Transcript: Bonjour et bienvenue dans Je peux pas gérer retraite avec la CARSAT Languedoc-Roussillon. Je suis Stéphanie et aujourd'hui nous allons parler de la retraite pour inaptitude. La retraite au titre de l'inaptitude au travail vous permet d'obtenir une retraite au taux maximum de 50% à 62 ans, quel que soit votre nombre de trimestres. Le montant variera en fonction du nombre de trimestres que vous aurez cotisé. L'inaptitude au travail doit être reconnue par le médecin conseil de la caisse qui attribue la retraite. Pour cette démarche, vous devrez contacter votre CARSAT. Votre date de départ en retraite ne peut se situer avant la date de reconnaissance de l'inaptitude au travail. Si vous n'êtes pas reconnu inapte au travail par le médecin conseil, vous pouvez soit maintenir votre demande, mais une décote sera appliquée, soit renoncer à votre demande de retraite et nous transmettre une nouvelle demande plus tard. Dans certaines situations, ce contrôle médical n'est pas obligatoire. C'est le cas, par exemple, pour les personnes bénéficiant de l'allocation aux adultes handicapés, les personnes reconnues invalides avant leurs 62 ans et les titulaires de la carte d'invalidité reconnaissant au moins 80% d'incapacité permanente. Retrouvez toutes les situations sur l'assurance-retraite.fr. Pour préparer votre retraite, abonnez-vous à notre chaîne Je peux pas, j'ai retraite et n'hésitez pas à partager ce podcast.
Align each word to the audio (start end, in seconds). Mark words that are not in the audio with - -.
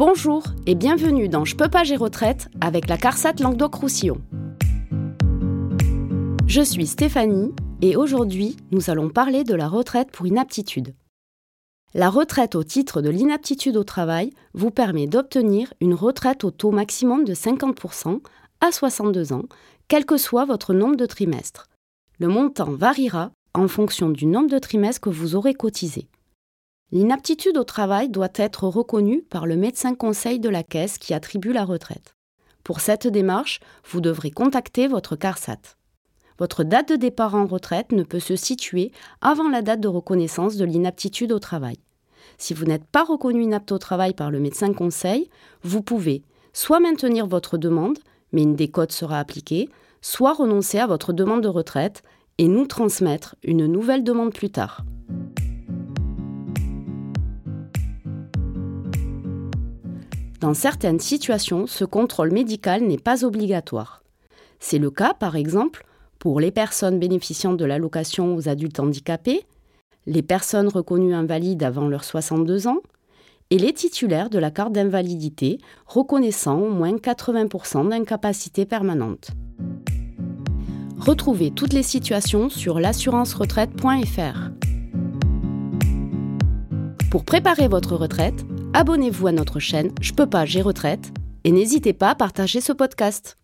Bonjour 0.00 0.44
et 0.64 0.74
bienvenue 0.74 1.28
dans 1.28 1.44
Je 1.44 1.54
peux 1.54 1.68
pas 1.68 1.84
gérer 1.84 1.98
retraite 1.98 2.48
avec 2.62 2.88
la 2.88 2.96
CARSAT 2.96 3.34
Languedoc-Roussillon. 3.40 4.18
Je 6.46 6.62
suis 6.62 6.86
Stéphanie 6.86 7.52
et 7.82 7.96
aujourd'hui 7.96 8.56
nous 8.70 8.88
allons 8.88 9.10
parler 9.10 9.44
de 9.44 9.54
la 9.54 9.68
retraite 9.68 10.10
pour 10.10 10.26
inaptitude. 10.26 10.94
La 11.92 12.08
retraite 12.08 12.54
au 12.54 12.64
titre 12.64 13.02
de 13.02 13.10
l'inaptitude 13.10 13.76
au 13.76 13.84
travail 13.84 14.30
vous 14.54 14.70
permet 14.70 15.06
d'obtenir 15.06 15.74
une 15.82 15.92
retraite 15.92 16.44
au 16.44 16.50
taux 16.50 16.70
maximum 16.70 17.24
de 17.24 17.34
50% 17.34 18.22
à 18.62 18.72
62 18.72 19.34
ans, 19.34 19.44
quel 19.86 20.06
que 20.06 20.16
soit 20.16 20.46
votre 20.46 20.72
nombre 20.72 20.96
de 20.96 21.04
trimestres. 21.04 21.66
Le 22.18 22.28
montant 22.28 22.72
variera 22.72 23.32
en 23.52 23.68
fonction 23.68 24.08
du 24.08 24.24
nombre 24.24 24.48
de 24.48 24.58
trimestres 24.58 25.02
que 25.02 25.10
vous 25.10 25.34
aurez 25.34 25.52
cotisé. 25.52 26.08
L'inaptitude 26.92 27.56
au 27.56 27.62
travail 27.62 28.08
doit 28.08 28.32
être 28.34 28.64
reconnue 28.64 29.22
par 29.22 29.46
le 29.46 29.56
médecin 29.56 29.94
conseil 29.94 30.40
de 30.40 30.48
la 30.48 30.64
caisse 30.64 30.98
qui 30.98 31.14
attribue 31.14 31.52
la 31.52 31.64
retraite. 31.64 32.16
Pour 32.64 32.80
cette 32.80 33.06
démarche, 33.06 33.60
vous 33.88 34.00
devrez 34.00 34.32
contacter 34.32 34.88
votre 34.88 35.14
CARSAT. 35.14 35.76
Votre 36.38 36.64
date 36.64 36.88
de 36.88 36.96
départ 36.96 37.36
en 37.36 37.46
retraite 37.46 37.92
ne 37.92 38.02
peut 38.02 38.18
se 38.18 38.34
situer 38.34 38.90
avant 39.20 39.48
la 39.48 39.62
date 39.62 39.80
de 39.80 39.86
reconnaissance 39.86 40.56
de 40.56 40.64
l'inaptitude 40.64 41.30
au 41.30 41.38
travail. 41.38 41.76
Si 42.38 42.54
vous 42.54 42.64
n'êtes 42.64 42.86
pas 42.86 43.04
reconnu 43.04 43.44
inapte 43.44 43.70
au 43.70 43.78
travail 43.78 44.12
par 44.12 44.32
le 44.32 44.40
médecin 44.40 44.72
conseil, 44.72 45.30
vous 45.62 45.82
pouvez 45.82 46.24
soit 46.52 46.80
maintenir 46.80 47.26
votre 47.26 47.56
demande, 47.56 47.98
mais 48.32 48.42
une 48.42 48.56
décote 48.56 48.92
sera 48.92 49.20
appliquée, 49.20 49.68
soit 50.00 50.32
renoncer 50.32 50.78
à 50.78 50.88
votre 50.88 51.12
demande 51.12 51.42
de 51.42 51.48
retraite 51.48 52.02
et 52.38 52.48
nous 52.48 52.66
transmettre 52.66 53.36
une 53.44 53.66
nouvelle 53.66 54.02
demande 54.02 54.32
plus 54.32 54.50
tard. 54.50 54.82
Dans 60.40 60.54
certaines 60.54 61.00
situations, 61.00 61.66
ce 61.66 61.84
contrôle 61.84 62.32
médical 62.32 62.82
n'est 62.82 62.96
pas 62.96 63.26
obligatoire. 63.26 64.02
C'est 64.58 64.78
le 64.78 64.90
cas, 64.90 65.12
par 65.12 65.36
exemple, 65.36 65.84
pour 66.18 66.40
les 66.40 66.50
personnes 66.50 66.98
bénéficiant 66.98 67.52
de 67.52 67.66
l'allocation 67.66 68.34
aux 68.34 68.48
adultes 68.48 68.80
handicapés, 68.80 69.44
les 70.06 70.22
personnes 70.22 70.68
reconnues 70.68 71.12
invalides 71.12 71.62
avant 71.62 71.88
leurs 71.88 72.04
62 72.04 72.68
ans 72.68 72.78
et 73.50 73.58
les 73.58 73.74
titulaires 73.74 74.30
de 74.30 74.38
la 74.38 74.50
carte 74.50 74.72
d'invalidité 74.72 75.58
reconnaissant 75.84 76.58
au 76.58 76.70
moins 76.70 76.96
80% 76.96 77.90
d'incapacité 77.90 78.64
permanente. 78.64 79.32
Retrouvez 80.98 81.50
toutes 81.50 81.74
les 81.74 81.82
situations 81.82 82.48
sur 82.48 82.80
l'assurance-retraite.fr. 82.80 84.50
Pour 87.10 87.24
préparer 87.24 87.68
votre 87.68 87.96
retraite, 87.96 88.46
abonnez-vous 88.74 89.26
à 89.26 89.32
notre 89.32 89.58
chaîne 89.58 89.92
Je 90.00 90.12
peux 90.12 90.28
pas, 90.28 90.44
j'ai 90.44 90.62
retraite 90.62 91.12
et 91.44 91.52
n'hésitez 91.52 91.92
pas 91.92 92.10
à 92.10 92.14
partager 92.14 92.60
ce 92.60 92.72
podcast. 92.72 93.39